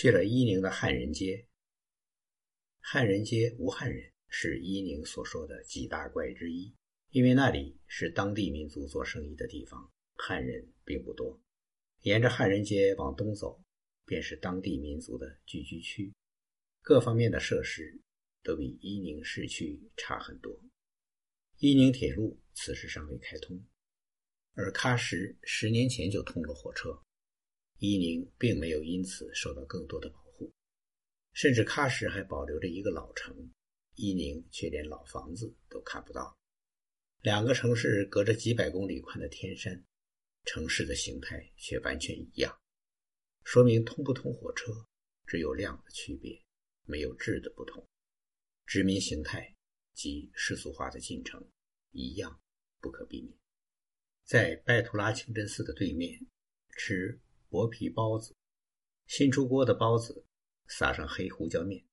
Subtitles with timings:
[0.00, 1.46] 去了伊宁的汉人街。
[2.78, 6.74] 汉人街无汉人是伊宁所说的几大怪之一，
[7.10, 11.38] 因为那里是当地民族做生意的地方，汉人并不多。
[12.00, 13.62] 沿着汉人街往东走，
[14.06, 16.14] 便是当地民族的聚居区，
[16.80, 18.00] 各方面的设施
[18.42, 20.64] 都比伊宁市区差很多。
[21.58, 23.62] 伊宁铁路此时尚未开通，
[24.54, 27.02] 而喀什十年前就通了火车，
[27.80, 30.52] 伊宁并没有因此受到更多的保护，
[31.32, 33.34] 甚至喀什还保留着一个老城，
[33.94, 36.38] 伊宁却连老房子都看不到。
[37.22, 39.84] 两个城市隔着几百公里宽的天山。
[40.46, 42.58] 城市的形态却完全一样，
[43.44, 44.72] 说明通不通火车
[45.26, 46.42] 只有量的区别，
[46.86, 47.86] 没有质的不同。
[48.66, 49.54] 殖民形态
[49.92, 51.46] 及世俗化的进程
[51.92, 52.40] 一样
[52.80, 53.38] 不可避免。
[54.24, 56.18] 在拜图拉清真寺的对面
[56.70, 57.20] 吃
[57.50, 58.32] 薄皮包子，
[59.08, 60.24] 新出锅的包子
[60.68, 61.84] 撒上黑胡椒面，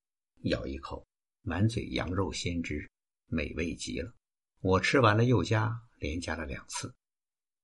[0.43, 1.03] 咬一口，
[1.41, 2.87] 满嘴羊肉鲜汁，
[3.25, 4.13] 美味极了。
[4.61, 6.93] 我吃完了又加，连加了两次。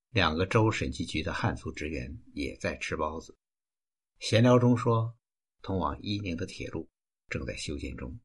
[0.09, 3.37] 两个州审计局的汉族职员也在吃包子。
[4.17, 5.15] 闲聊中说，
[5.61, 6.89] 通往伊宁的铁路
[7.29, 8.19] 正在修建中。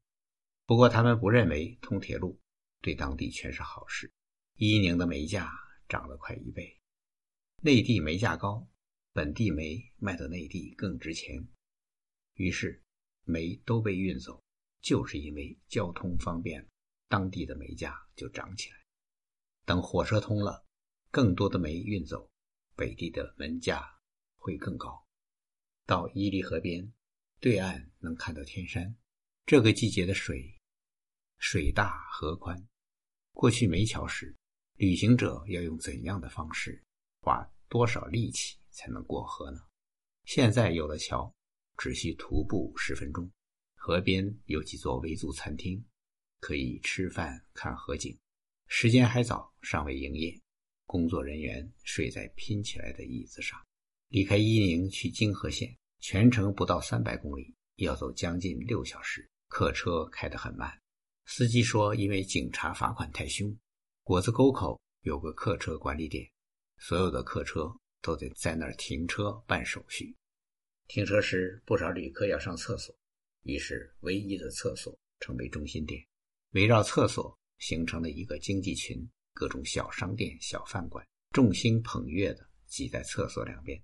[0.65, 2.39] 不过他们不认为通铁路
[2.81, 4.11] 对当地全是好事。
[4.55, 5.53] 伊宁的煤价
[5.87, 6.75] 涨了快一倍，
[7.61, 8.67] 内地煤价高，
[9.19, 11.45] 本地煤卖到内地更值钱，
[12.35, 12.81] 于是
[13.25, 14.41] 煤都被运走。
[14.79, 16.65] 就是因为交通方便，
[17.09, 18.77] 当地的煤价就涨起来。
[19.65, 20.65] 等火车通了。
[21.11, 22.31] 更多的煤运走，
[22.77, 23.99] 北地的煤价
[24.37, 25.05] 会更高。
[25.85, 26.89] 到伊犁河边，
[27.41, 28.95] 对岸能看到天山。
[29.45, 30.57] 这个季节的水，
[31.39, 32.65] 水大河宽。
[33.33, 34.33] 过去没桥时，
[34.75, 36.81] 旅行者要用怎样的方式，
[37.19, 39.59] 花多少力气才能过河呢？
[40.23, 41.35] 现在有了桥，
[41.75, 43.29] 只需徒步十分钟。
[43.75, 45.83] 河边有几座维族餐厅，
[46.39, 48.17] 可以吃饭看河景。
[48.67, 50.33] 时间还早，尚未营业。
[50.85, 53.59] 工作人员睡在拼起来的椅子上。
[54.07, 59.29] 离开伊宁去泾河县，全程不到三百公里，要走将近六小时。
[59.49, 60.79] 客车开得很慢，
[61.25, 63.53] 司机说因为警察罚款太凶。
[64.03, 66.31] 果子沟口有个客车管理点，
[66.77, 70.15] 所有的客车都得在那儿停车办手续。
[70.87, 72.95] 停车时，不少旅客要上厕所，
[73.43, 76.03] 于是唯一的厕所成为中心点，
[76.51, 79.07] 围绕厕所形成了一个经济群。
[79.31, 83.81] 各种小商店、小饭馆，众星捧月的挤在厕所两边。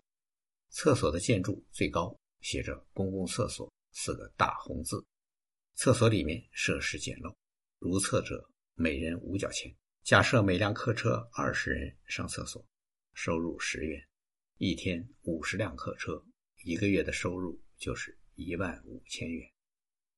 [0.69, 5.01] 厕所的建筑最高写着“公共厕所”四个大红字。
[5.75, 7.33] 厕所里面设施简陋，
[7.79, 9.73] 如厕者每人五角钱。
[10.03, 12.65] 假设每辆客车二十人上厕所，
[13.15, 14.05] 收入十元，
[14.57, 16.21] 一天五十辆客车，
[16.63, 19.49] 一个月的收入就是一万五千元。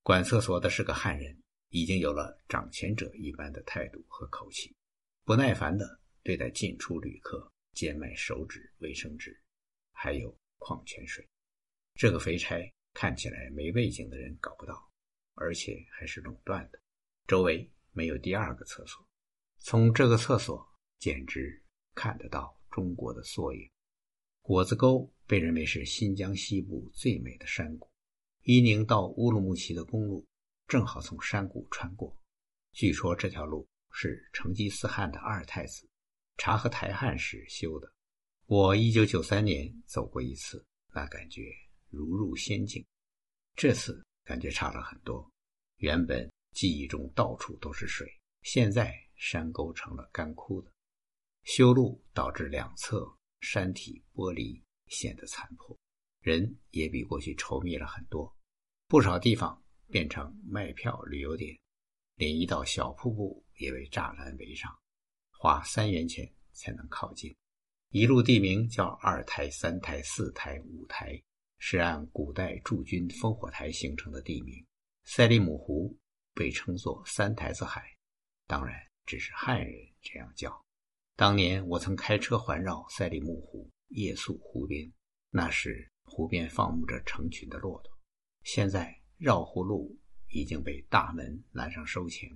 [0.02, 4.76] 管厕所的是个汉人，已经有了掌权者一般的态度和口气。
[5.24, 9.40] 不耐烦地对待进出旅客，贱卖手纸、卫生纸，
[9.92, 11.26] 还有矿泉水。
[11.94, 14.92] 这个肥差看起来没背景的人搞不到，
[15.36, 16.82] 而且还是垄断的。
[17.28, 19.08] 周围没有第二个厕所，
[19.60, 23.68] 从这个厕所简直看得到中国的缩影。
[24.44, 27.90] 果子沟被认为是新疆西部最美的山谷，
[28.44, 30.24] 伊宁到乌鲁木齐的公路
[30.68, 32.16] 正好从山谷穿过。
[32.74, 33.68] 据说这条路。
[34.00, 35.90] 是成吉思汗的二太子
[36.38, 37.92] 察合台汗时修的。
[38.46, 40.64] 我一九九三年走过一次，
[40.94, 41.52] 那感觉
[41.90, 42.86] 如入仙境。
[43.56, 45.28] 这次感觉差了很多。
[45.78, 48.08] 原本记忆中到处都是水，
[48.44, 50.72] 现在山沟成了干枯的。
[51.48, 53.10] 修路导致两侧
[53.40, 55.80] 山体剥离，显得残破。
[56.20, 58.36] 人也比过去稠密了很多，
[58.88, 61.58] 不少地方变成卖票旅游点。
[62.16, 64.78] 连一道小瀑布也被栅栏围上，
[65.32, 67.34] 花三元钱才能靠近。
[67.92, 71.18] 一路地名叫二台、三台、四台、五台，
[71.60, 74.54] 是按古代驻军烽火台形成的地名。
[75.06, 75.98] 赛里姆湖
[76.34, 77.90] 被称作三台子海，
[78.48, 80.67] 当然只是汉人这样叫。
[81.18, 84.90] 当年我曾开车环绕赛里木湖，夜宿湖边，
[85.32, 87.92] 那时湖边放牧着成群的骆驼。
[88.44, 90.00] 现在绕湖路。
[90.30, 92.30] 已经被大门拦上收钱，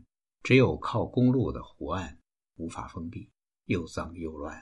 [0.43, 2.17] 只有靠公路的湖岸
[2.55, 3.29] 无法封闭，
[3.65, 4.57] 又脏又乱，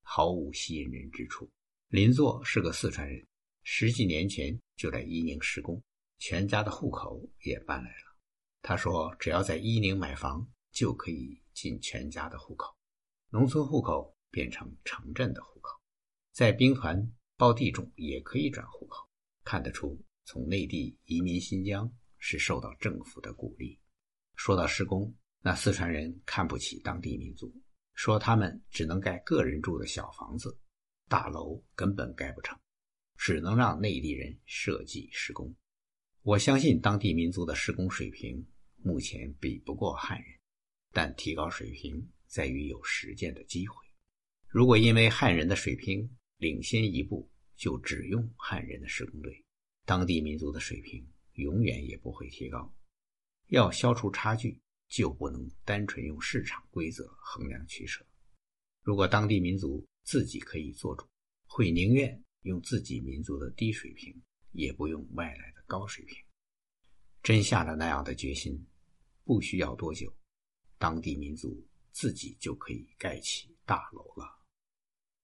[0.00, 1.46] 毫无吸引人之处。
[1.88, 3.22] 邻座是个四川人，
[3.64, 5.80] 十几年前就在伊宁施工，
[6.16, 8.16] 全家的户口也搬来了。
[8.62, 12.74] 他说，只要在伊宁买房，就可以进全家的户口，
[13.30, 15.80] 农村户口变成城镇的户口，
[16.32, 19.08] 在兵团包地种也可以转户口。
[19.44, 20.00] 看得出。
[20.26, 23.76] 从内地移民新疆是受到政府的鼓励。
[24.36, 27.52] 说到施工，那四川人看不起当地民族，
[27.94, 30.56] 说他们只能盖个人住的小房子，
[31.08, 32.56] 大楼根本盖不成，
[33.16, 35.52] 只能让内地人设计施工。
[36.22, 40.38] 我相信当地民族的施工水平目前比不过汉人，
[40.92, 43.74] 但提高水平在于有实践的机会。
[44.46, 49.44] 如果因为汉人的水平领先一步，就只用汉人的施工队，
[49.84, 51.04] 当地民族的水平
[51.34, 52.72] 永远也不会提高。
[53.48, 58.06] 要消除差距，就不能单纯用市场规则衡量取舍。
[58.80, 61.04] 如果当地民族自己可以做主，
[61.46, 64.16] 会宁愿用自己民族的低水平，
[64.52, 66.16] 也不用外来的高水平。
[67.22, 68.64] 真下了那样的决心，
[69.24, 70.12] 不需要多久，
[70.78, 74.39] 当地民族自己就可以盖起大楼了。